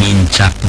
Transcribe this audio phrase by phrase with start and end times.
[0.00, 0.59] mincak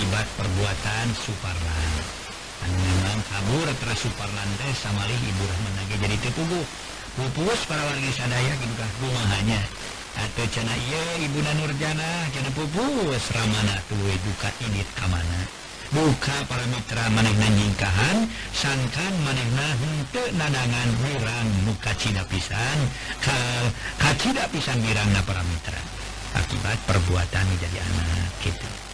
[0.00, 1.92] akibat perbuatan Suparlan.
[2.72, 6.64] Memang kabur terus Suparlantes sama Ibu menagi jadi tepugu
[7.20, 9.60] pupus para warga sadaya gigah rumahnya.
[10.16, 15.40] Atau cena iya Ibu dan Nurjana cena pupus Ramana tuwe duka ini kamana
[15.92, 18.24] buka para mitra manehna nyingkahan
[18.56, 22.78] sangkan manehna hente nadangan wirang muka cina pisan
[23.20, 23.36] ka
[24.00, 25.80] ka cina pisan wirangna para mitra.
[26.40, 28.89] Akibat perbuatan menjadi anak gitu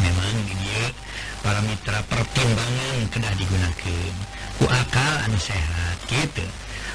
[0.00, 0.94] memang ini
[1.42, 4.12] para mitra pertimbangan kedah digunakan.
[4.56, 6.46] Ku akal anu sehat gitu.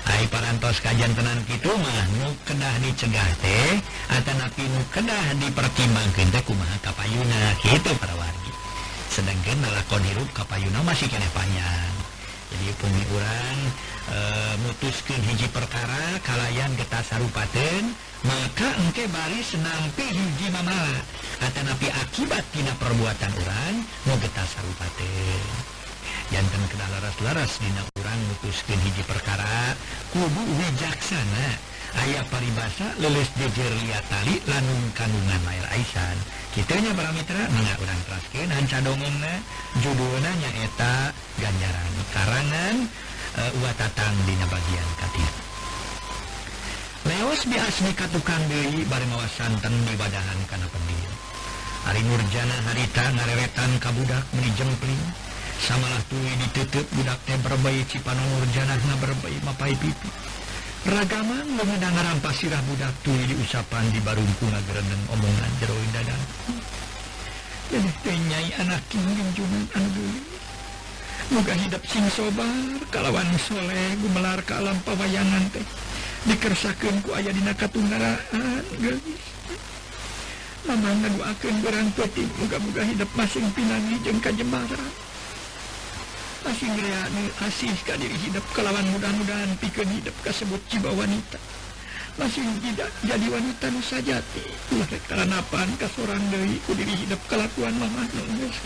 [0.08, 3.76] Hai parantos kajian tenan gitu mah nu kedah dicegah teh
[4.08, 8.52] Atanapi nu kedah dipertimbangkan teh kumaha kapayuna gitu para wargi.
[9.12, 11.97] Sedangkan nalakon hirup kapayuna masih kene panjang.
[12.48, 13.58] jadi bumi orang
[14.08, 17.84] e, eh, mutuskan hiji perkara kalayan getah sarupaten
[18.24, 21.04] maka engke bari senampi hiji mamala.
[21.44, 23.76] Atau napi akibat tina perbuatan orang
[24.10, 25.44] mau getah sarupaten.
[26.28, 29.76] Jantan kena laras-laras dina orang mutuskan hiji perkara
[30.12, 31.67] kubu wijaksana.
[31.96, 36.18] ayaah paribasa leles jejeria tali lanung kandungan air Aisan
[36.52, 39.34] kitanya para Mitra nggak orang traskin Hanca dongena
[39.80, 42.76] judulnya nyaeta ganjaran karangan
[43.38, 45.32] eh, uh, watatang dina bagian katil
[47.08, 51.12] Leos biasmi katukan deui bari mawa santen dibadahan kana pendil.
[51.88, 55.04] hari Nurjana harita ngareretan kabudak meni jempling.
[55.58, 60.10] Samalah tuwi ditutup budak teh berbae Cipanung Nurjana ngaberbei mapai pipi.
[60.86, 66.24] ragaman mengenang rampa sirah budak tuli di ucapan di barungku gerendeng omongan jeroin dadang.
[67.68, 70.22] Jadi tenyai anak kingin jungan anu dulu
[71.28, 75.66] Moga hidup sing sobar kalawan soleh gumelar ke alam pawayangan teh.
[76.24, 79.24] Dikersakan ku ayah dina katunggaraan gelis.
[80.64, 85.07] Mamang ngaduakan berang peti moga-moga hidup masing pinangi jengka jemara.
[86.48, 91.36] masihni asihkan diri hidup kelawan mudah-mudahan pikir hidup tersebut jiwa wanita.
[92.16, 94.42] Masih tidak jadi wanita nu sajati
[94.74, 98.58] ulah rek kalanapan ka sorang deui ku diri hidup kalakuan mamah geus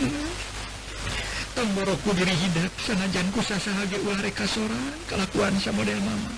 [1.51, 6.31] temboro ku diri hidup sanajan ku sasaha ge ulah rek kasorang kalakuan samodel mama.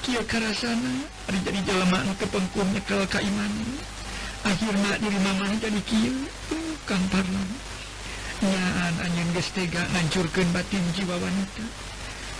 [0.00, 3.52] Kieu karasana ari jadi jalma anu kepengkung nyekel ka iman
[4.48, 6.24] akhirna diri mama jadi kieu
[6.88, 7.48] kang parlan
[8.42, 11.64] nyaan anjing gestega ngancurkan batin jiwa wanita.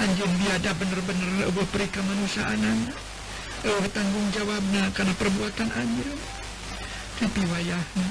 [0.03, 2.91] Anjing biada bener-bener eueuh peri kemanusiaanan
[3.63, 6.19] eueuh tanggung jawabna karena perbuatan anjing.
[7.23, 8.07] Tapi wayahna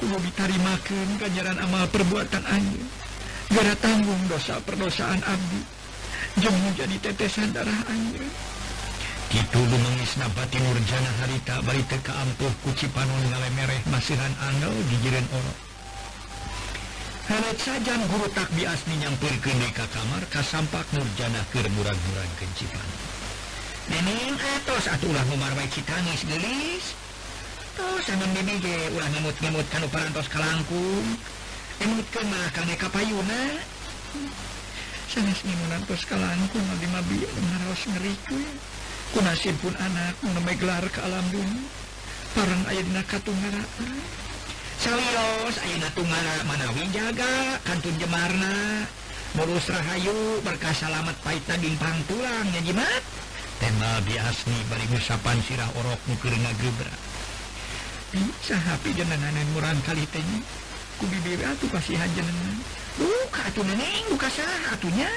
[0.00, 2.88] kudu ditarimakeun ganjaran amal perbuatan anjing.
[3.52, 5.60] Gara tanggung dosa perdosaan abdi.
[6.40, 8.30] Jeung menjadi tetesan darah anjing.
[9.30, 15.69] Kitu lumengis napati nurjana harita bari barita keampuh kuci panon ngalemereh masihan angel gigiran orok
[17.30, 22.88] saja guru tak biasmi nyampur ke ka kamar kasampak Nurjana ke murah-murah kencipan
[23.86, 26.94] Neneng atos eh, atuh atulah memarwai citangis gelis.
[27.74, 31.06] Tos anam bibi ge ulah ngemut-ngemut kanu parantos kalangkung.
[31.82, 33.58] Ngemut ke mah kaneka kapayuna
[35.10, 38.38] Sanes ngemunan tos kalangkung abdi mabi ngaraos ngeriku
[39.10, 41.66] Kunasin pun anak menemai gelar ke alam dunia.
[42.30, 44.29] Parang ayah dina katunggaraan
[44.80, 48.88] serius Aungan manawijaga kantun Jemarna.
[49.36, 53.02] Mulus Rahayu berkas salamet paita gimpang tulangnya jimat.
[53.60, 57.10] Tema biasni bari usapan sirah orok mukir nagrebra
[58.42, 60.42] sahapi jenenganan murah kali tanya
[60.98, 62.58] ku bibir atuh kasihan jenengan.
[62.98, 65.08] Buka atuh neneng buka sah atunya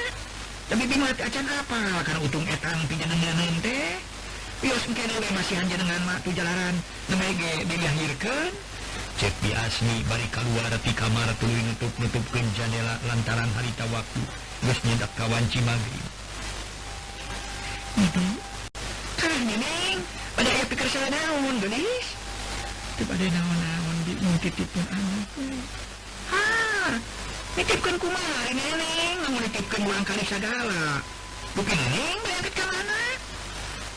[0.70, 1.82] tapi bingung acan apa?
[2.06, 3.98] Karena utung etang pijenenganan teh.
[4.62, 6.76] Pios mungkin oleh masihan jenengan mak tu jalaran
[7.12, 8.52] nemege dilahirkan
[9.22, 14.22] cek di asli bari keluar di kamar tulu nutup-nutupkan jendela lantaran harita waktu.
[14.64, 16.06] Terus nyedak kawan maghrib.
[18.00, 18.26] Itu
[19.22, 20.00] ah neneng.
[20.34, 22.08] Pada ayah pikir saya naon gelis
[22.94, 25.30] itu pada naon-naon di nitipin anak
[26.30, 26.46] ha
[27.54, 29.18] nitipkan kumar neneng.
[29.30, 31.02] Mau nitipkan ulang kali segala.
[31.54, 33.02] Bukan neneng berangkat ke mana?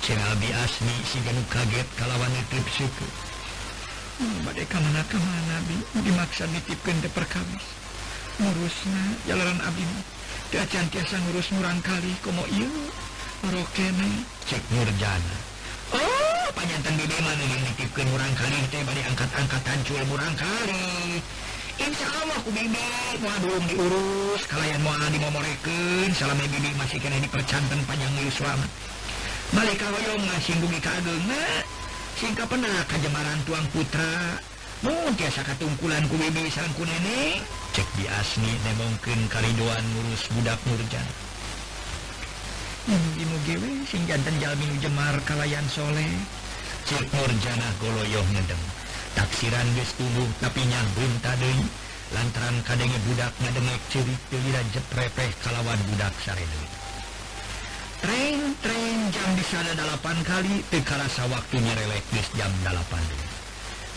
[0.05, 3.26] Cek lebih asli si ganu kaget kalawan nitip syukur
[4.17, 7.65] kemana kemana bi dimaksa ditipkan de perkabis
[8.41, 10.01] ngurusnya jalanan Abimu
[10.49, 12.69] keacan tiasa ngurus murang kali komo iya
[13.53, 15.37] rokene cek nurjana
[15.93, 21.21] oh panjantan dede mana yang ditipkan murang kali teh balik angkat-angkatan cuel murang kali
[21.77, 27.21] Insya Allah ku bibi mau belum diurus kalian mau di momorekeun salam bibi masih kena
[27.21, 28.71] dipercantan panjang ngilu selamat
[29.55, 31.76] Malaikat hoyong ngasinggungi ka ageung
[32.17, 34.41] singka pernah kejemaran tuang putra
[34.81, 37.45] mungkinasa ketungkulan ku bibi sangku nenek.
[37.77, 41.07] Cek di asni nemongkin kalidoan ngurus budak Nurjan.
[43.45, 46.09] Gewe sing jantan jalmin jemar kalayan soleh.
[46.89, 48.65] Cek Nurjanah goloyoh ngedeng
[49.17, 51.53] taksiran geus tubuh tapi nyahun tadi
[52.13, 56.76] lantaran kadenge budak ngedengek ciri pilira jeprepeh kalawan budak saredeui
[58.03, 62.77] train train jam di sana 8 kali tekarasa waktunya relektis jam 8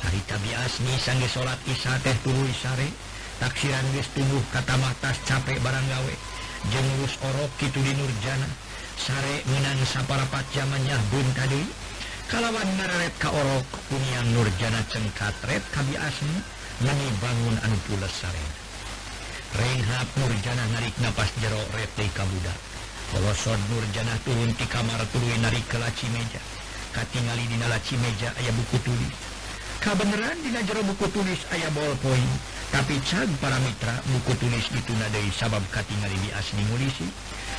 [0.04, 2.88] hari tabiasni sangge salat Isa teh turu Isare
[3.40, 6.16] taksiran wis tumbuh kata matas capek barang gawe.
[6.76, 8.48] Jengurus orok itu di Nurjana
[9.00, 11.64] sare minang saparapat zamannya Bun tadi.
[12.30, 16.38] Kalawan ngaret ka orok punya Nurjana cengkatret kabiasni
[16.84, 18.46] nani bangun anu pules sare.
[19.56, 22.69] Rehab Nurjana narik napas jero rete kabudak
[23.10, 26.38] Polosodbur Janah turun di kamar turun nari ke laci meja.
[26.94, 29.18] Katingali dina laci meja ayah buku tulis.
[29.82, 32.32] Kabeneran dina jero buku tulis ayah ballpoint
[32.70, 37.08] Tapi cag para mitra buku tulis dituna dari sabab katingali di asli ngulisi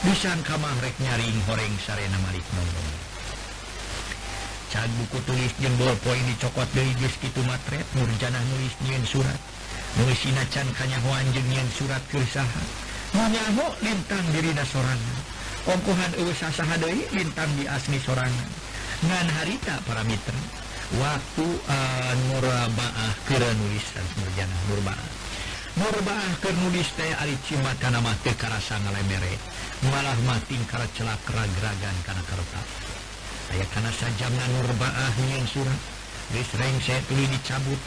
[0.05, 2.93] Bisan kamar rek nyaring horeng sarena malik nongong.
[4.71, 9.41] Cag buku tulis jeung ballpoint dicokot dari geus kitu matret Nurjanah nulis nyeun surat.
[9.99, 12.69] Nulis sinacan kanyahoan jeung nyeun surat keresahan
[13.11, 18.51] Manyaho lintang diri nasorangan ompuhan usahaai lintang di asmi sorangan.
[19.01, 20.37] Ngan harita para Mitra
[21.01, 25.09] waktu uh, nurbaah kenulisan uh, Nurjana Nurbaah.
[25.81, 29.39] Nurbaah kenulis teh ari cimat kana mah teu karasa ngalemere
[29.89, 32.69] malah mating kara celak ragragan kana kertas
[33.57, 35.81] aya kana sajamna Nurbaah nyieun surat
[36.37, 37.81] geus rengse tuluy dicabut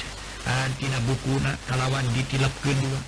[0.79, 3.00] tina bukuna kalawan ditilep dua.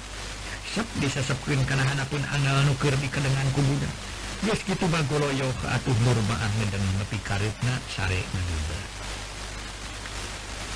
[0.76, 4.05] Sep disesepkeun kana hanapun angal nuker di kedengan kubudak
[4.54, 8.80] gitu bagoloyo ke atuh berbaan ngedeng nepi karetna sare juga.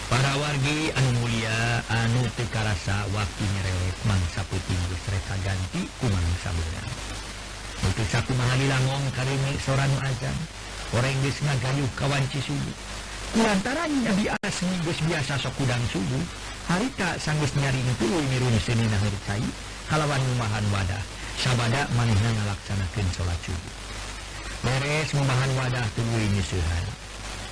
[0.10, 6.90] Para wargi anu mulia anu tekarasa waktu nyerewet mangsa puting reka ganti kumang sabunan
[7.86, 10.38] untuk satu mahali langong karimi soranu ajan
[10.98, 12.74] orang desna gayuh kawan cisubu
[13.38, 16.26] kulantaran nabi asmi gus biasa sokudang subuh.
[16.70, 19.42] Harita sanggus nyari itu mirun seni nahir cai.
[19.90, 21.02] Halawan rumahan wadah.
[21.40, 23.76] sabada manehna ngalaksanakeun salat subuh
[24.60, 26.86] beres membahan wadah tubuh nyusuhan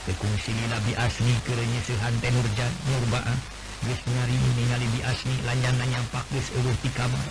[0.04, 3.38] kekungsi nabi asli kira nyusuhan teh nurjan nurbaah
[3.86, 7.28] geus nyari ningali bi asli lanjana nyampak geus eueuh ti kamar.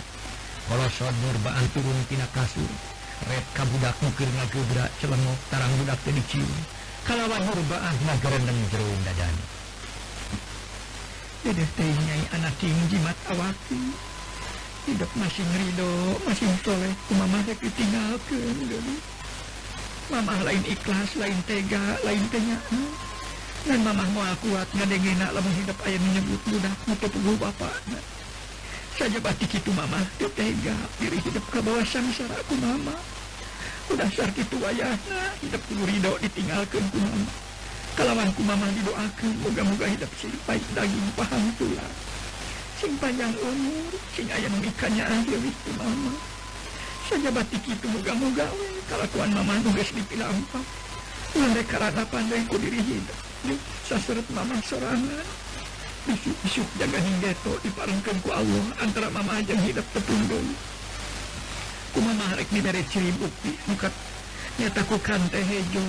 [0.67, 2.71] Kolosod nurbaah turun tina kasur
[3.27, 6.51] red kabudak nukir ngagebra celengok tarang budak teh dicium.
[7.07, 9.45] Kalawan nurbaah ngagerendeng jero dadana
[11.45, 14.06] Dedeh teh nyai anak tinggi mat awati
[14.87, 15.91] hidup masih ngerido
[16.23, 18.95] masih soleh kumama dek ditinggalkan jadi
[20.07, 22.91] mama lain ikhlas lain tega lain tanya hmm?
[23.67, 27.75] dan mama mau kuat ngadengena lamun hidup ayah menyebut budak ngutup gue bapak.
[28.95, 30.77] Saja batik itu mama tega.
[31.03, 32.95] Diri hidup ke bawah sangsara aku mama.
[33.91, 37.27] Udah sakit itu ayah nah, hidup ku ridho ditinggalkan ku mama.
[37.99, 39.33] Kalawan ku mama didoakan.
[39.43, 41.95] Moga-moga hidup silipai daging paham tulang
[42.77, 46.13] sing panjang umur sing ayam ikannya akhir itu mama.
[47.09, 48.45] Saja batik itu moga-moga
[48.85, 50.61] kalakuan mama nugas di pilampa
[51.33, 53.17] mulai karena pandai ku diri hidup.
[53.85, 55.25] Saseret mama sorangan
[56.07, 60.47] bisuk-bisuk jaga hingga hinggeto diparengkan ku Allah antara mama aja hidup tepunggung
[61.97, 63.91] ku mama harek di bere ciri bukti mukat
[64.61, 65.85] nyataku kante hejo.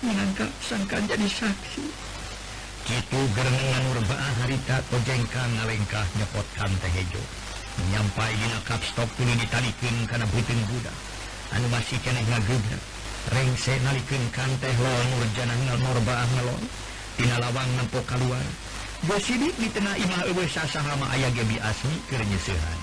[0.00, 2.09] Menangkap sangkan jadi saksi.
[2.88, 7.22] itu gerenganurbaah harita kojengkan ngalengkah nyepotkan tehejo
[7.80, 10.92] menyampai kap stok dulu ditalikin karena buting Buddha
[11.52, 12.78] anu masih kena ngaguda
[13.36, 16.64] rengse nalikin kan teh lonur janah norbaah ngelon
[17.20, 18.46] tina lawang nampo keluar
[19.04, 22.80] gosidik di tengah imah ewe sasahama ayah gebi asmi kerenyesehan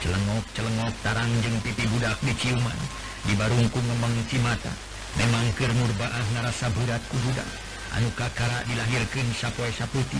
[0.00, 2.78] celengok celengok tarang jeng pipi budak diciuman.
[3.26, 4.70] Di barungku ngomong cimata.
[5.16, 7.48] Memang ker nurbaah narasa berat ku budak.
[7.94, 10.18] anu kakara dilahirkan sappoe saputi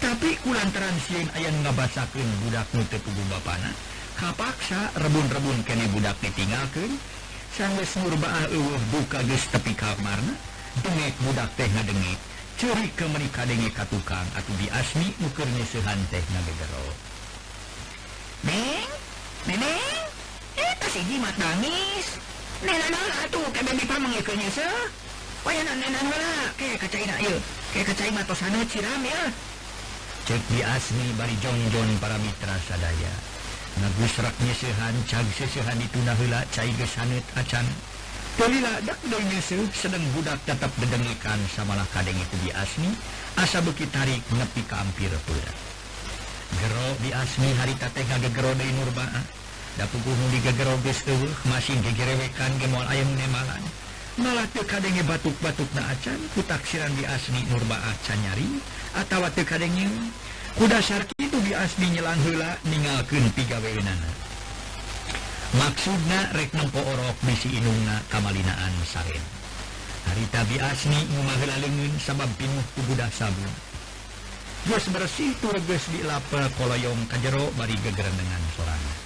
[0.00, 3.70] tapi kulantaran Sin ayam ngabasaken budak nutebu bapana
[4.16, 6.96] kapaksa rebun-rebun kene budak ditinggalkan
[7.52, 8.48] sangges murbaal
[8.88, 10.32] buka guys tepi kamarna
[10.80, 12.20] dengek budak teh ngadengit
[12.56, 17.12] ciri ke menikah denge katukang atau di asmi ukurnya sehan teh nagegero
[18.42, 18.90] Neng,
[19.46, 20.02] neneng,
[20.58, 22.18] eh tak jimat nangis.
[22.66, 25.01] Neng, neng, atuh, kebebe pamang ikannya, sah.
[30.22, 33.12] ceki asli bari Johnjon para Mitra sadaya
[33.82, 37.66] nagusraknya sehan cag sesehan itu nahula cair gesanet acan
[38.32, 42.88] Pelila dak dongnya seup sedang budak tetap dedengikan samalah kadeng itu di asmi.
[43.36, 45.52] Asa beki tarik nepi ka ampir pula.
[46.56, 49.04] Gero di asmi hari tateh gegero deui nurbaa.
[49.04, 49.24] Ah.
[49.76, 53.60] Da puguh nu digegero geus euh, masih gegerewekan gemoal ayam nemalan.
[54.20, 58.60] malah tekadenge batuk-batuk na acan kutaksiran di asmi nurba acan nyari
[58.92, 59.88] atau tekadenge
[60.60, 64.10] kuda sarki itu di asmi nyelang hela ningalkan pigaweunana.
[65.52, 69.24] Maksudna rek nempo orok bisi inungna kamalinaan saren
[70.08, 73.52] harita bi asmi ngumahela lengun sabab pinuh kubuda sabun.
[74.62, 79.01] Gus bersih tur gus dilapel koloyong kajero bari gegerendengan sorana.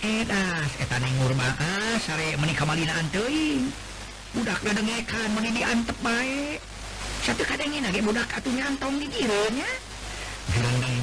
[0.00, 0.64] Ah,
[2.40, 3.06] menikahlinaan
[4.30, 4.76] udahkan
[5.52, 6.58] diantep baik
[7.20, 9.68] satu kadangin lagi budak atuh nyantong di antong dinya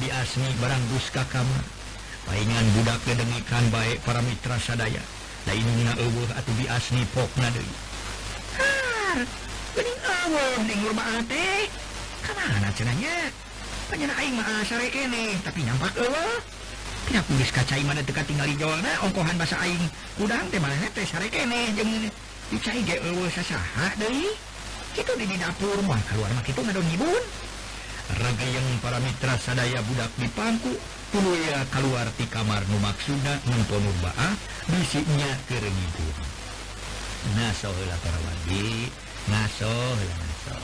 [0.02, 1.62] di asmi barang buska kamar
[2.26, 5.00] palingan budak kedengikan baik para mitra sadaya.
[5.46, 7.74] Lainnya eueuh atuh diasmi pokna deui.
[8.58, 9.18] Har
[9.78, 11.70] geuning eueuh ning urmah ah teh.
[12.26, 13.30] Kana cenahnya
[13.88, 16.57] panjenengan aing mah ah, sare kene tapi nampak eueuh.
[17.08, 19.88] Ya kuis kacai mana teka tinggal di Jawa nah ongkohan bahasa aing.
[20.20, 22.12] Udang teh mana teh sare kene jeung
[22.52, 24.28] dicai ge eueuh sasaha deui.
[24.92, 27.24] Kitu di dapur mah keluar mah kitu ngadon ngibun.
[28.08, 30.72] Regayeng para mitra sadaya budak di pangku
[31.12, 34.32] tuluya keluar ti kamar nu maksudna nempo nurbaah
[34.68, 36.16] bisi nya keur ngibun.
[37.36, 38.88] Naso heula para wadi,
[39.28, 40.56] naso heula naso.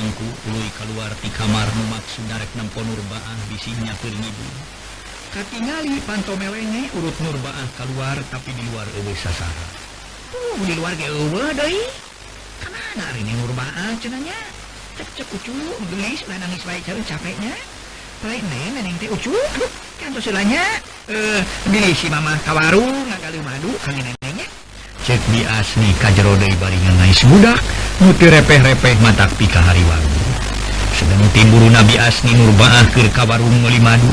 [0.00, 4.48] angku pului keluar di kamar numaksud darek nempo nurbaah bisinya kernyibu
[5.36, 9.90] katingali panto melenge urut nurbaah keluar tapi di luar ewe sasara
[10.30, 11.78] tuh oh, di luar ge ewe doi.
[12.62, 14.38] Kemana hari ini nurbaah cenanya?
[14.98, 15.54] Cek cek ucu
[15.94, 17.54] gelis lah nangis baik cari capeknya.
[18.20, 19.32] Baik nen neneng teh ucu.
[19.32, 20.62] Aduh kan tusilanya
[21.10, 21.40] eh
[21.70, 24.46] gelis si mama kawaru ngakali madu kangen neneknya.
[25.06, 27.60] Cek di asli kajero kajerodai baringan nais budak
[28.00, 30.00] mutirepeh-repeh mata pika hariwan
[30.96, 34.08] sedang timburu Nabi asni nurbaahkir kawarung ngoli madu.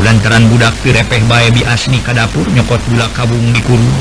[0.00, 3.92] Lantaran budak tirepeh baye bi asni ka dapur nyokot gula kabung dikuru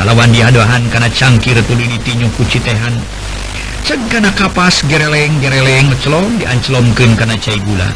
[0.00, 2.96] kalawan diadohan karena cangkir tuli ditinyu kucitehan
[3.84, 7.88] cegana kapas gereleng gereleng ngecelom diancelomkeun karena cai gula.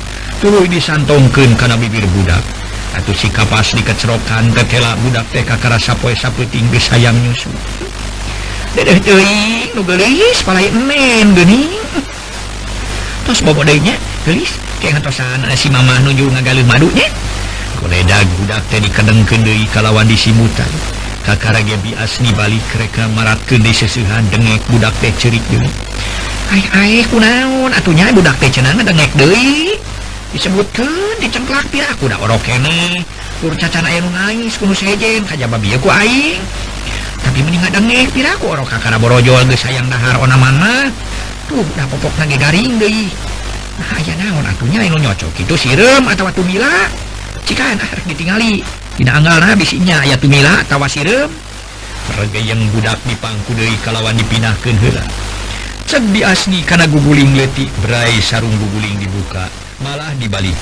[0.45, 2.45] Tuluy disantongkeun karena bibir budak.
[2.93, 7.49] Atau si kapas dikecerokan tetela budak teh kakara sapoe sapu tinggi sayang nyusu.
[13.29, 17.09] terus bodenya tulis kesan si Mamah nuju ngagali madunya
[17.81, 20.69] koledak budak tadi kadang kendai kalawan disimutan
[21.25, 25.69] kakara Gebi asni balik mereka marat ke sesuhan dengek budak teh cerik dulu
[26.49, 29.77] hai kunaon atunya budak teh cenang dengek deui
[30.33, 30.89] disebutkan
[31.21, 33.05] dicengklak pira aku udah orok kene
[33.41, 36.41] kur cacan air nangis kuno sejen kajababi aku aing
[37.23, 40.91] tapi meninggalborojo sayang dahar mana
[41.47, 43.09] tuh udah popok nage garing deh
[43.79, 46.71] nah, naon atunya ilmu nyocok itu sirem atau waktu mila
[47.49, 48.61] jika nah ditinggali
[48.99, 51.31] tidak anggal nah bisinya ya tumila tawa sirem
[52.09, 55.05] Raga yang budak dipangku dari kalawan dipinahkan hela
[55.85, 59.47] cek di asni karena guguling letik berai sarung guguling dibuka
[59.85, 60.57] malah dibalik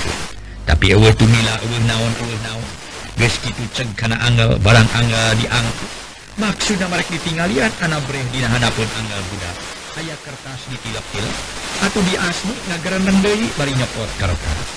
[0.67, 2.67] tapi ewe tumila ewe naon ewe naon.
[3.15, 6.06] Ges gitu ceg kana anggal barang anggal diangkut.
[6.37, 9.57] Maksudnya mereka ditinggalian anak breh di nahana pun anggal budak
[9.97, 11.37] ayah kertas ditilap-tilap
[11.81, 14.69] atau di asmi negara nendai bari nyopot kertas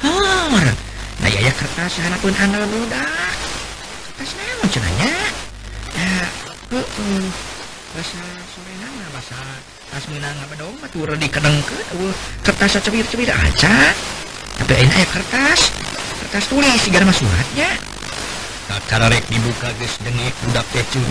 [0.00, 0.64] Har,
[1.20, 3.36] nah ah, ayah kertas anak pun anggal budak
[4.08, 5.12] kertas nama cenanya
[5.92, 6.24] nah
[6.72, 7.28] uh, eh, uh, eh.
[7.92, 8.20] bahasa
[8.56, 9.36] sore nama lah, bahasa
[10.00, 13.92] asmi nama bedong matur di kedengke uh, kertas cebir-cebir aja
[14.56, 15.68] tapi ini ayah kertas
[16.24, 17.68] kertas tulis segala masuratnya
[18.70, 21.02] kakarek dibuka guys dengek budak pecun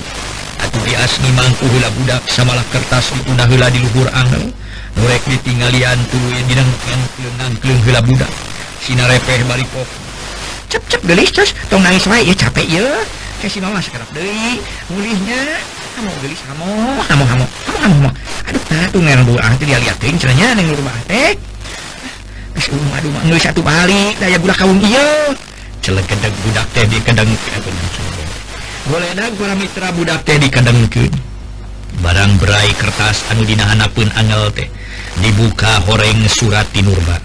[0.64, 4.48] atau di asni mangku hula budak samalah kertas dituna hula di luhur angel
[4.96, 7.00] norek ditinggalian tuluy dinengken
[7.36, 8.32] nangkleng hula budak
[8.80, 9.88] sinar repeh balik pok
[10.72, 12.88] cep cep gelis terus tong nangis wae ya capek ya
[13.44, 14.64] kayak si mama sekarang deui
[14.96, 15.60] mulihnya
[16.00, 16.72] kamu gelis kamu
[17.12, 18.10] kamu kamu kamu kamu
[18.48, 21.36] aduh nah tuh ngerang dua ah dia liatin cenanya neng rumah teh
[22.60, 22.76] Aduh,
[23.24, 25.32] aduh, satu balik, daya budak kawung iya.
[25.90, 27.26] celegedeg budak teh di kadang
[28.94, 31.10] boleh dah para mitra budak teh di dikedengkeun
[32.06, 34.70] barang berai kertas anu dinahanapun angel teh.
[35.20, 37.18] Dibuka horeng surat di nurba.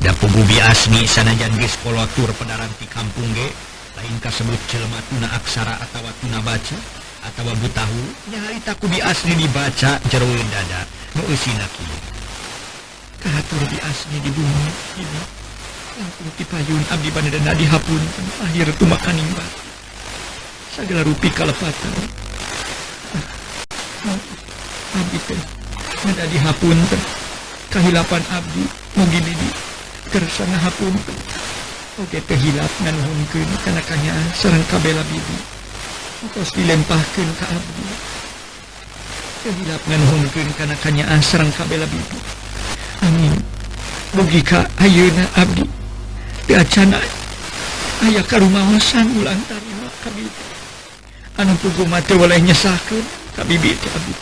[0.00, 3.50] Dapu gubi asmi sanajan geus kolotur pedaran di kampung ge.
[3.98, 6.78] Lain kasebut celma tuna aksara atau tuna baca
[7.26, 8.02] atau atawa butahu.
[8.30, 10.86] Nyarita kubi asmi dibaca jero dada.
[11.18, 11.98] Nu eusina kieu
[13.26, 14.66] kahatur di asmi di bumi.
[15.02, 15.45] ini
[15.96, 17.80] Lalu kipayun abdi pada dan nadiha
[18.44, 19.40] Akhir tumakan imba
[20.76, 21.92] Segala rupi kalepatan.
[24.92, 25.40] Abdi pun
[26.12, 26.76] Nadiha pun
[27.72, 28.64] Kehilapan abdi
[29.00, 29.48] Mugi bibi
[30.12, 30.92] Kersana hapun.
[31.96, 35.36] Oke kehilap Nganu hunkun Kanakanya Serang kabela bibi.
[36.28, 37.84] Terus dilempahkan ke abdi.
[39.48, 42.20] Kehilap Nganu hunkun Kanakanya Serang kabela bibi.
[43.00, 43.32] Amin.
[44.12, 45.85] Bugika Ayuna abdi.
[46.46, 47.02] Acana
[48.06, 49.58] aya karumasan ulantar
[51.42, 53.02] anu pugu mati oleh nyesahkan
[53.34, 54.14] kabibi abi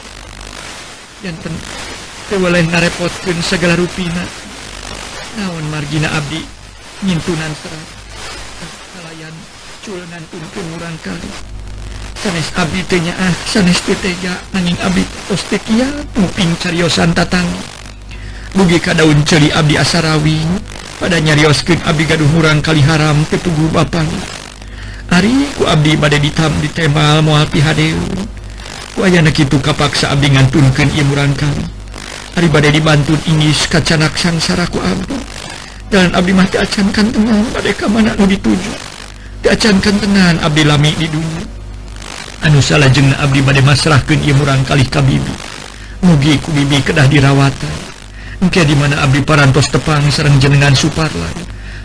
[1.20, 1.54] dan ten
[2.26, 4.24] teu oleh ngarepotkeun segala rupina.
[5.37, 6.42] Naon margina abdi
[7.04, 7.88] nyintunan serat
[8.96, 9.34] kalayan
[9.84, 11.30] culenan untung urang kali.
[12.18, 16.24] Sanes abdi teh ah sanes teu tega nanging abdi tos teu kiatu
[16.58, 17.46] cariosan tatang.
[18.58, 20.42] Bugi ka daun ceuli abdi asarawi.
[20.98, 24.09] pada nyarioskin Abdi Gaduhuran kali haram ketugu Bapang.
[25.12, 27.94] Ariku Abdi badai ditam di temal mual pihade
[28.98, 31.62] wayana itu kapaksa Abdi nganunkan imuran kami
[32.35, 35.14] Ari badai dibantu ini kacanak sangsaraku Abdi
[35.92, 38.72] dan Abdi mati acankan tenang pada kamana nu dituju?
[39.46, 41.46] Diacankan tenang Abdi lami di dunia.
[42.42, 45.54] Anu salah jeng Abdi badai masrahkan imuran kali kabibi
[46.04, 47.84] mugi ku bibi kedah dirawatan.
[48.42, 51.35] Engke di mana Abdi parantos tepang sareng jenengan Suparlan.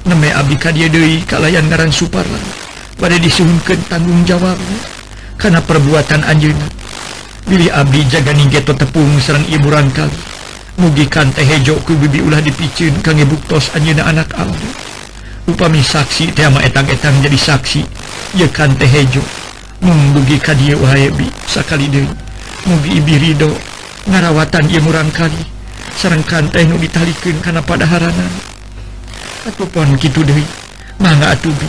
[0.09, 2.41] Neme Abdi ka dieu deui kalayan ngaran Suparlan.
[2.97, 4.79] Bade disuhunkeun tanggung jawabna
[5.37, 6.67] kana perbuatan anjeunna.
[7.45, 10.17] Bilih Abdi jaga ninggeto tepung sareng iburan kali.
[10.79, 14.69] Mugi kan teh hejo ku bibi ulah dipiceun kangge buktos anjeunna anak Abdi.
[15.49, 17.81] Upami saksi teh ama etang-etang jadi saksi,
[18.37, 19.21] ye kan teh hejo.
[19.81, 22.09] Mumbugi ka dieu wahaye bi sakali deui.
[22.67, 23.49] Mugi ibi ridho
[24.11, 25.58] ngarawatan ieu murang kali.
[25.95, 28.31] sarangkan teh nu ditalikan karena pada haranan
[29.47, 30.35] atau pohon gitu deh
[30.99, 31.65] mangga atubi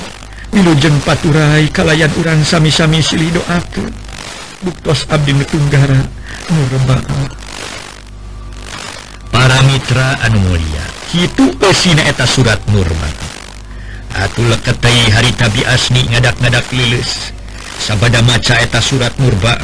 [0.52, 3.88] milujeng paturai kalayan urang sami-sami silih atur
[4.60, 6.00] buktos abdi netunggara
[6.50, 7.30] nu rebaan
[9.30, 13.30] para mitra anu mulia itu esina eta surat murma
[14.16, 17.32] atuh leketai hari tabi asni ngadak-ngadak lilis.
[17.80, 19.56] Sabada maca eta surat murba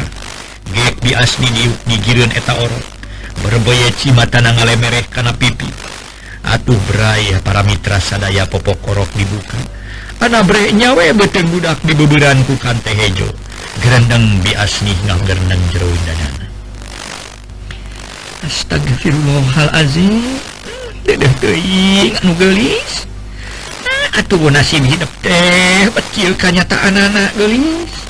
[0.73, 2.96] gek bi asni diuk digireun eta orok.
[3.44, 5.68] berboyeci mata ngale merek kana pipi.
[6.46, 9.59] Atuh beraya para mitra sadaya popok korok dibuka.
[10.22, 13.29] Anak bre nyawe beteng budak di beberan ku kante hejo.
[13.83, 16.46] Gerendeng bias nih nggak gerendeng danana
[18.46, 20.22] Astagfirullahalazim.
[21.03, 23.11] Dedeh teing anu gelis.
[23.85, 28.06] Ah, atuh nasib hidup teh kecil kanyataan anak gelis.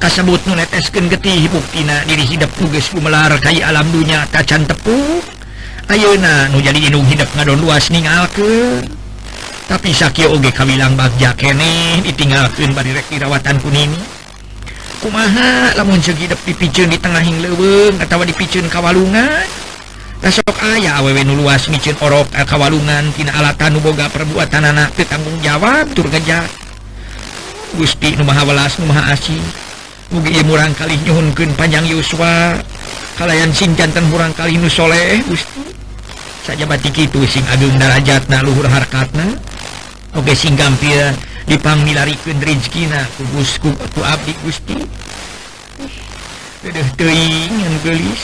[0.00, 5.20] kasebut nuletesken getih buktina diri hidup tugas gumelar kayi alam dunya kacan tepuk
[5.92, 8.80] Ayeuna nu jadi indung hidup ngadon luas ningalke
[9.68, 14.00] tapi sakio oge kawilang bagja kene ditinggalkeun bari rek dirawatan kunini
[15.04, 19.48] kumaha lamun segi hidup dipiceun di tengahing leuweung atawa dipiceun kawalungan?
[20.20, 25.40] Rasok ayah awewe nu luas micin orok eh, kawalungan tina alatan nuboga perbuatan anak tanggung
[25.40, 26.44] jawab tur ngejar
[27.72, 29.40] Gusti nu maha welas nu maha asih.
[30.10, 32.58] mugi murang kali nyhunken panjang Yuswa.
[33.14, 35.62] Kalayan sing jantan murang kali nu saleh Gusti
[36.40, 39.38] saja batik itu sing Agung darajatna Luhur harkatna.
[40.18, 41.14] Oke sing gampil
[41.46, 44.76] dipangmilarikeun rezekina ku Gusti ku abdi Gusti.
[46.66, 48.22] Udah teuing yang gelis.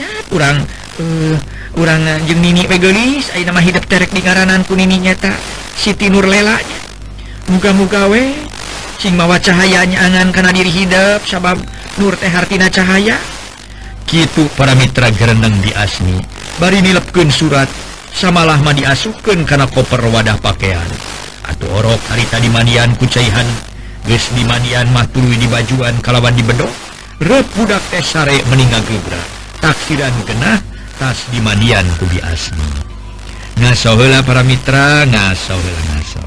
[0.00, 0.64] Ya kurang
[0.98, 1.36] uh, eh,
[1.76, 5.36] orang eh, jeng nini pegelis ayo nama hidup terek di ngaranan kunini nyata.
[5.76, 6.56] Siti Nur Nurlela.
[7.46, 8.34] Muka-muka weh
[9.12, 11.60] mawa cahayanya angan karena diri hidup sabab
[11.96, 13.16] Nur teh Hartina cahaya.
[14.04, 16.20] Gitu para Mitra gerendeng di asmi.
[16.60, 17.68] Bari nilepken surat
[18.12, 20.88] samalah mandi asuken karena koper wadah pakaian
[21.46, 23.48] atau orok harita di Madian kucaihan.
[24.04, 26.70] Guys di Madian matului di bajuan kalawan di bedok
[27.18, 29.18] repudak Tesare meninggal gebra
[29.58, 30.60] taksiran genah
[31.00, 32.86] tas di mandian kubi asmi.
[33.56, 36.22] Ngasola para Mitra ngaso ngaso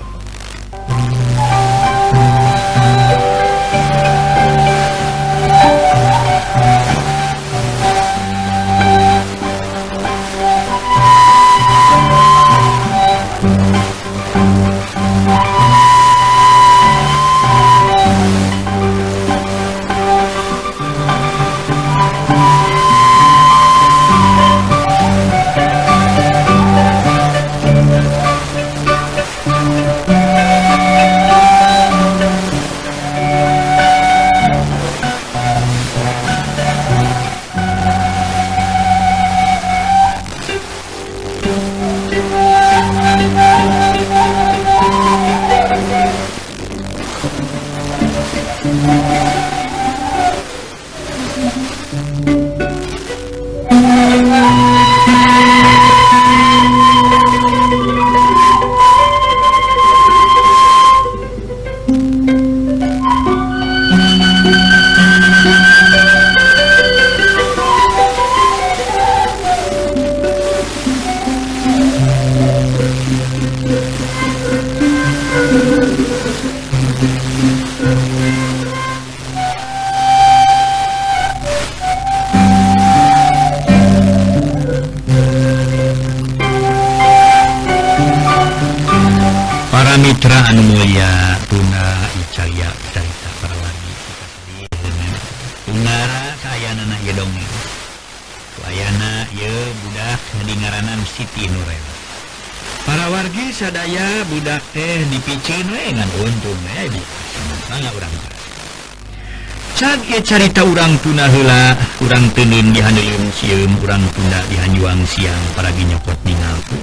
[110.20, 116.78] carita urang tuna hela kurang tenin dihanum sium urang tuna dihanjuang siang para ginyokot ningalku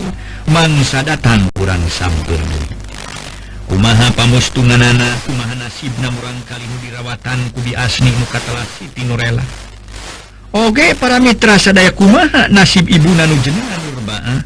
[0.49, 2.39] mangsa datang kurang sampur
[3.67, 9.43] Umaha pamos tunanana kumaha nasibna murang kali dirawatan kubi asni mukatala Siti Nurela.
[10.55, 14.39] Oge para mitra sadaya kumaha nasib ibu nanu jenengan nurbaa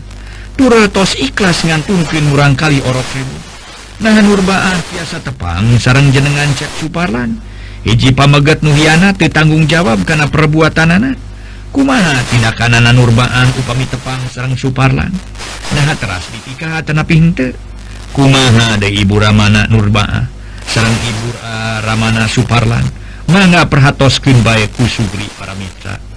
[0.57, 3.37] Tureltos ikhlas ngantungkin murang kali orok ribu.
[4.00, 7.49] Nah nurbaah biasa tepang sarang jenengan cek suparlan.
[7.86, 11.16] hiji pamegat nuhiana ditanggung jawab karena perbuatan anak
[11.70, 15.12] kumaha tindak kanan nurbaan upami tepang sarang Suparlan?
[15.70, 17.54] Nah teras ditika tanah pinte?
[18.10, 20.26] Kumaha ada ibu Ramana nurbaa?
[20.66, 22.82] Sarang ibu uh, Ramana Suparlan?
[23.30, 26.10] Mangga perhatoskin baik kusugri para mitra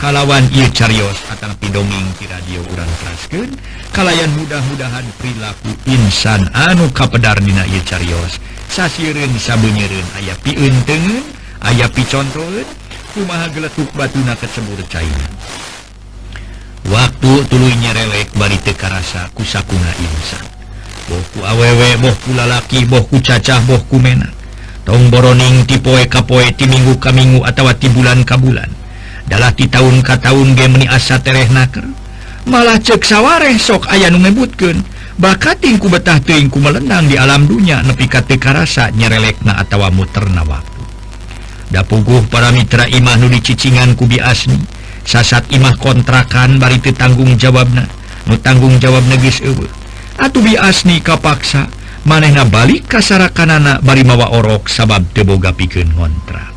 [0.00, 3.52] kalawan ia carios atau pidonging di radio urang keraskeun?
[3.92, 8.40] Kalayan mudah-mudahan perilaku insan anu kapedar dina ia carios.
[8.70, 11.26] sasirin sabunyerin aya piuntengen
[11.66, 12.62] aya picontroun
[13.10, 15.34] kumaha geletuk batuna kecebur cairan.
[16.86, 20.46] Waktu tulu nyerelek bari teka rasa kusakuna insan.
[21.10, 24.30] Bohku awewe bohku lalaki bohku cacah bohku menak.
[24.86, 28.66] tong boroning tipoe kapoe ti minggu ka minggu atawa ti bulan ka bulan.
[29.30, 31.86] Dalah ti tahun ka tahun gemeni asa tereh naker.
[32.48, 34.82] Malah cek sawareh sok aya nu ngebutkeun
[35.20, 40.82] bakat tingku betah tuingku melenang di alam dunya nepi teka rasa nyerelekna atau muterna waktu.
[41.70, 44.58] Da puguh para mitra imah nu dicicingan kubi asni
[45.06, 47.86] sasat imah kontrakan bari itu tanggung jawabna
[48.26, 49.40] nu tanggung jawab negis
[50.20, 51.70] atuh bi asni kapaksa
[52.04, 56.52] manehna balik kasarakanana bari mawa orok sabab teboga pikeun kontrak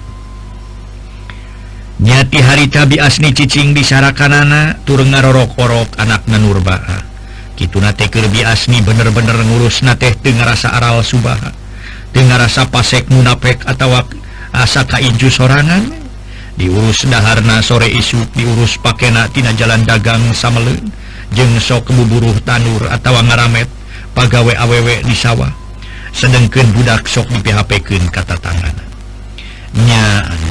[2.04, 7.13] nyati harita bi asni cicing di sarakanana tureng ngarorok-orok anak nanurbaah
[7.54, 11.52] gituna tekerbi asmi bener-bener ngurus na teh dengan rasa aral Subaha.
[12.14, 13.94] Dengan rasa pasek munapek atau
[14.54, 16.02] asa kaiju sorangan.
[16.54, 20.78] Diurus daharna sore isu diurus pakai natina jalan dagang samle
[21.34, 23.66] jengso kebuburuh tanur atau ngaramet
[24.14, 25.50] pagawei awewek di sawah.
[26.14, 28.94] Sedangkan budak sok di PHPken kata tangannya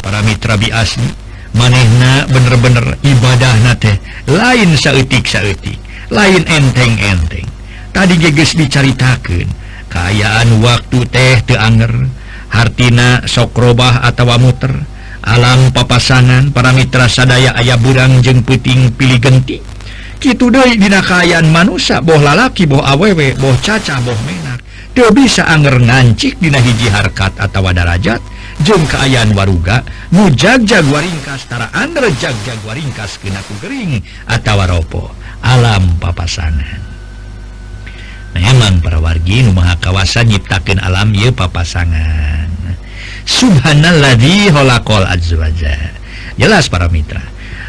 [0.03, 1.07] para Mitra bi asli
[1.55, 3.95] manehna bener-bener ibadah na teh
[4.27, 5.79] lain saetik saetik
[6.13, 7.49] lain enteng-enteng.
[7.93, 9.49] Tadi geges dicaritakan
[9.89, 12.09] keayaan waktu teh teanger
[12.53, 14.73] Hartina sokrobah atau muter.
[15.23, 19.57] Alam papasangan para Mitra sadaya ayah burang jeng puting pilih genti.
[20.21, 24.61] Gitu dari dinakayan manusia boh lalaki boh awewe boh caca boh menak.
[24.93, 28.21] Dia bisa anger ngancik dina hiji harkat atau darajat.
[28.61, 29.81] Jeng keayaan waruga
[30.13, 35.22] mujag jaguaringkas tara andre jag jaguaringkas kenaku gering atau ropo.
[35.43, 36.83] alam papasangan
[38.33, 42.49] memang para wargi rumah kawasan nyiptakan alam y papasangan.
[43.23, 45.81] Subhanallahholawajah
[46.41, 47.21] jelas para Mitra.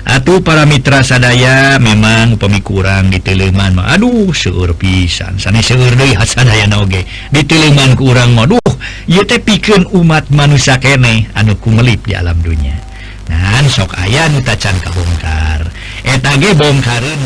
[0.03, 5.39] Atuh para Mitra sadaya memang pemikuran di Teleman Aduh seur pisan.
[5.39, 8.59] Sana Hasange di Teleman kurang moduh
[9.07, 11.27] piken umat manusia kene.
[11.31, 12.75] Anuku melip di alam dunia
[13.23, 15.63] nah sok ayah nutacan kabongkar.
[16.03, 16.77] etage bom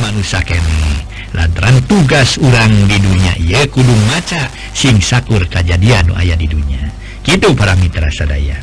[0.01, 1.03] manusia kene.
[1.35, 6.89] Lantaran tugas urang di dunia ia kudung maca sing sakur kejadian aya di dunia.
[7.21, 8.57] Gitu para mitra sadaya.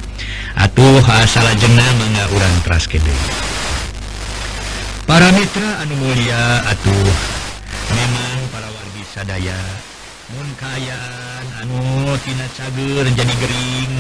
[0.55, 3.11] Atuh asal jena mangga urang teras kede
[5.05, 7.13] para mitra anu mulia atuh.
[7.93, 9.59] Memang para wargi sadaya
[10.33, 13.95] mun kayaan anu tina cager jadi gering.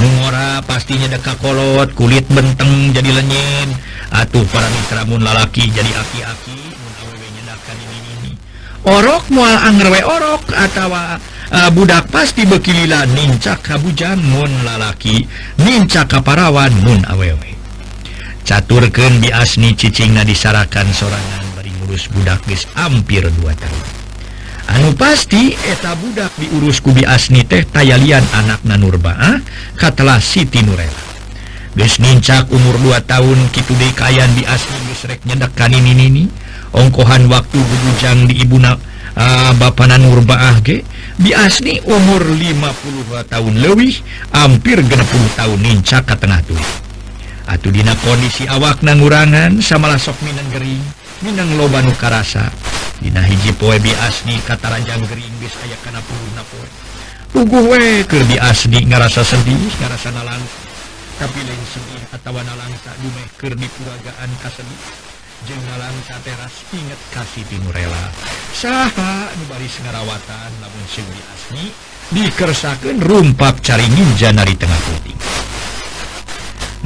[0.00, 3.70] Mengora pastinya deka kolot kulit benteng jadi lenyit
[4.12, 6.58] atuh para mitramun lalaki jadi aki-aki.
[8.88, 15.28] Orok mual anggerwe orok atau uh, budak pasti bekililah nincak kabujan mun lalaki
[15.60, 17.58] nincak kaparawan mun awewe
[18.48, 23.84] caturken di asni cicing na disarakan sorangan bari ngurus budak guys hampir 2 tahun.
[24.68, 29.36] Anu pasti eta budak diurus kubi asni teh tayalian anak nanurba ah?
[29.76, 31.07] katalah Siti Nurela.
[31.78, 36.24] Gesnincak umur 2 tahun Kitu Dekayan di asrek nyedekan ini ini
[36.74, 38.74] ongkohan waktu bujang di Ibuna
[39.14, 40.82] uh, Bapanan Nurbaah ge
[41.14, 43.94] di asli umur 52 tahun lebih
[44.34, 46.58] hampir 60 tahun nincak ke tengah tuh.
[47.46, 50.82] Atuh dina kondisi awak nangurangan samalah sok Minang Gering
[51.22, 52.50] Minang Lobanu Karasa.
[52.98, 56.66] Dina hiji poe bi asli kata Rajang Gering bis aya kana puluh napoe
[57.30, 60.42] Tugu we kerbi asli ngarasa sedih ngarasa nalang
[61.18, 64.80] tapi lain sedih atawana langsa dumehker di keluargaan kasebut
[65.50, 68.14] jengalangsa teras inget kasih Timurela.
[68.54, 71.64] Saha nubari sengarawatan namun segeri asmi
[72.14, 75.18] dikersakan rumpap caringin janari tengah puting.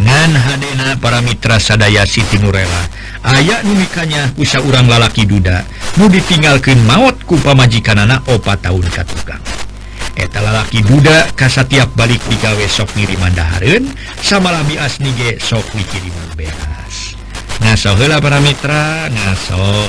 [0.00, 2.88] Ngan hadena para mitra sadaya Siti Nurela
[3.22, 5.62] ayaah numikannya usah urang lalaki duda
[6.00, 9.61] nu ditinggalkan maut kupa majikan anak opa tahun katukan
[10.16, 13.88] etalalaki Buddha kasatiap balik digawe sok ngirimandaharun
[14.20, 17.16] sama labi asnige sok dikiriman beas
[17.62, 19.88] ngasohela para mitra ngaso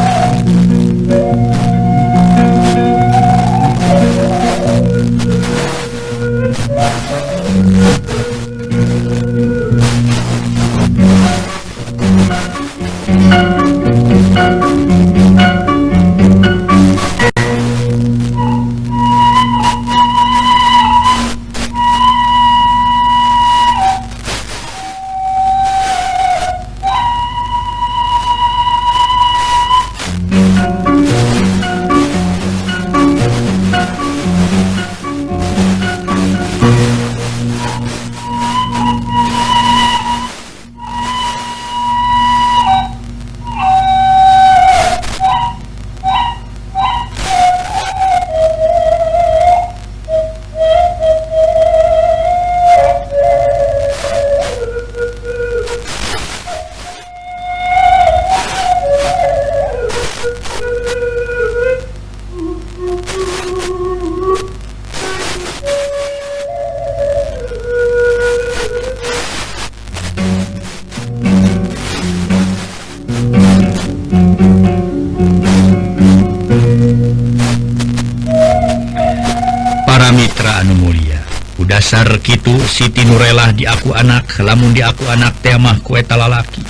[82.01, 86.65] Harkitu Siti Nurlah di aku anak lamun di aku anak temamah kueta lalaki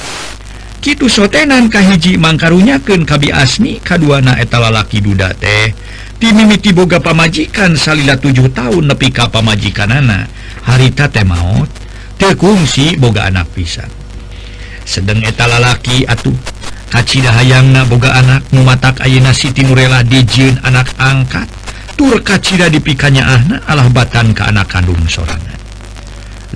[0.84, 5.72] Kitu sotenan kahiji mangkarunyaken kabi asmi kaduana eta lalaki duda teh.
[6.18, 10.26] Timimiti boga pamajikan salila 7 tahun nepi ka pamajikan anak
[10.66, 11.70] harita teh maut
[12.18, 13.88] tekungsi boga anak pisan.
[14.82, 16.34] Sedang eta lalaki atuh
[16.90, 21.61] kacida hayangna boga anak mematak ayena Siti Nurlah dijin anak angkat.
[22.02, 25.62] tur kacita dipikanya ahna Allah batan ke anak kandung sorangan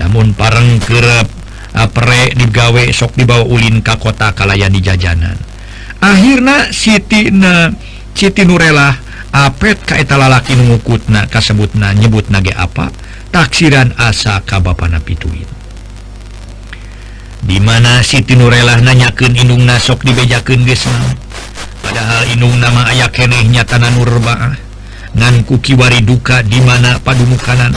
[0.01, 1.29] namun pareng kerep
[1.75, 5.36] apre digawe sok dibawa Ulin ka kota kalayan di jajanan.
[5.99, 7.67] Akhirnya Siti na
[8.15, 8.95] Siti Nurelah
[9.36, 12.88] apet kaeta lalaki ngukutna kasebutna nyebut nage apa?
[13.36, 15.47] Taksiran asa ka kabapana pituin
[17.45, 21.13] dimana Siti Nurelah nanyakan inung nasok dibejakan gesna
[21.86, 24.64] padahal inung nama aya kenehnya tanah nurbaah
[25.15, 27.71] nganku kiwari duka di mana padumu kanan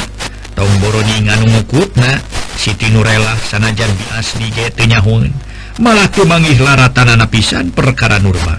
[0.58, 2.18] tomboroni nganu ngukut na
[2.58, 5.30] Siti Nurela sanajan di biasdi getnyahun
[5.78, 8.58] malah kumangih lara tanah napisan perkara Nurma.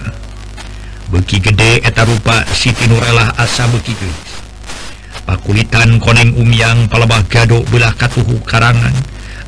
[1.11, 4.07] Beki gede eta rupa Siti Nurela asa begitu
[5.29, 8.95] pakulitan koneng umyang palebah gado belah katuhu karangan.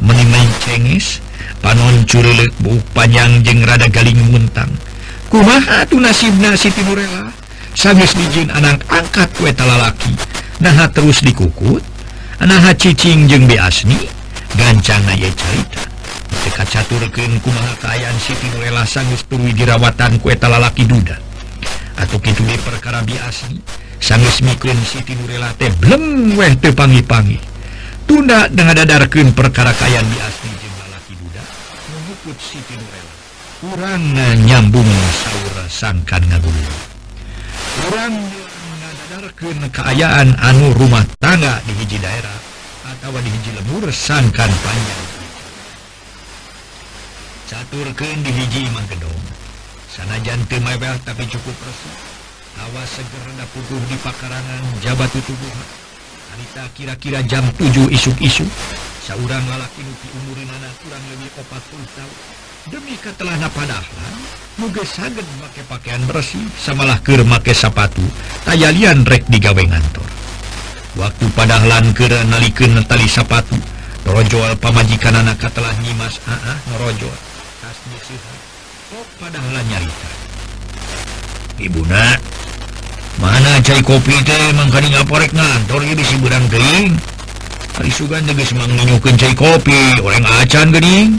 [0.02, 1.22] Menimai cenges
[1.62, 4.70] panon curelek bu panjang jeng rada galing muntang.
[5.32, 7.41] Kumaha tu nasibna Siti Nurela?
[7.72, 10.12] Sabis dijin anak angkat kueta lalaki.
[10.60, 11.82] Nah terus dikukut
[12.42, 13.98] Nah cicing jeng beasni
[14.54, 15.82] Gancang na carita.
[16.44, 21.16] Teka caturken kumaha kaayaan Siti Nuela sanggus tului dirawatan kueta lalaki duda.
[21.96, 23.62] Atau kitu di perkara biasni
[24.02, 27.40] Sanggus mikun Siti Nuela teh blem weh te pangi-pangi.
[28.10, 31.44] Tunda dengan dadarkan perkara kaayaan biasni jeng lalaki duda
[31.96, 33.14] Mengukut Siti Nuela
[33.62, 34.18] Kurang
[34.50, 36.92] nyambung saura sangkan ngagulu
[37.90, 38.14] orang
[39.38, 42.38] ke keayaan anu rumah tangga di hiji daerah
[42.94, 45.04] atau di hiji lebur sangkan panjang.
[47.50, 49.24] Caturkan di hiji imang gedong.
[49.92, 52.12] Sanajan temebel tapi cukup resep
[52.60, 55.56] awas segera putuh di pakarangan jabat tubuh.
[56.32, 58.48] Anita kira-kira jam 7 isuk-isuk.
[59.04, 62.18] Seorang lalaki nupi umur anak kurang lebih 40 tahun.
[62.70, 63.88] demi ketelahna padahal
[64.62, 68.04] muge saged make pakaian bersih samalah ke make sapatu
[68.46, 70.06] tayalian rek digawe ngantor.
[71.00, 73.56] Waktu padahlan ke nalikeun tali sapatu
[74.06, 77.20] rojoal pamajikan anak telah nyimas aa norojoal
[77.66, 78.34] asli siha
[78.92, 80.10] kok padahlan nyarita?
[81.58, 82.20] Ibuna
[83.18, 86.94] mana cai kopi teh mangkani ngaporek ngantor ya bisi burang teing
[87.74, 91.18] hari sugan tegas mang nyukeun cai kopi orang acan gening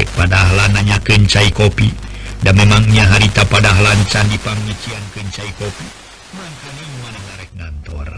[0.00, 1.92] cek padahlan nanya kencai kopi.
[2.40, 5.84] Dan memangnya harita padahlan candi pangician kencai kopi.
[7.60, 8.08] Kantor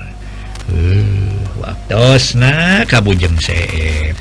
[1.58, 4.14] waktu nah kabujeng seep.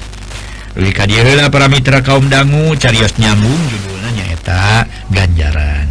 [0.73, 5.85] Se Kadirlah para mitra kaum dangu carios nyambung judulnya nyaeta ganjaran.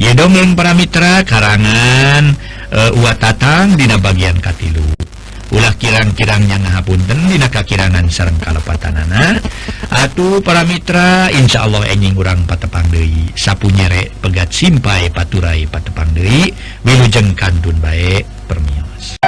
[0.00, 2.32] Ye dongeng para mitra karangan
[2.72, 5.09] eh, uh, Uwa Tatang dina bagian Katilu.
[5.50, 9.42] ulah kirang-kirangnya ngahapunten tendina kakirangan sarang kalepatanana
[9.90, 16.10] atuh para Mitra Insya Allah enjing urang patepang Dewi sapu nyerek pegat simpai paturai patepang
[16.14, 16.54] Dewi
[16.86, 19.18] wilujeng kantun baik permios.